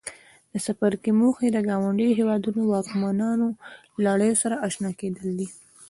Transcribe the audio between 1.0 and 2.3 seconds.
موخې د ګاونډیو